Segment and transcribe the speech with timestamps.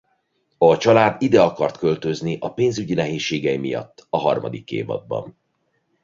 [0.57, 5.37] A család ide akart költözni a pénzügyi nehézségei miatt a harmadik évadban.